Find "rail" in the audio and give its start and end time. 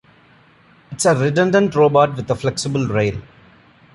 2.87-3.21